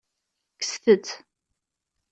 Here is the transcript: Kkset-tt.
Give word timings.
Kkset-tt. 0.59 1.15